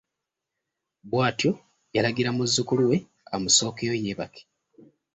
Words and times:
Bwatyo 1.09 1.51
yalagira 1.95 2.29
muzzukulu 2.37 2.83
we 2.91 2.97
amusookeyo 3.35 3.93
yeebake. 4.03 4.41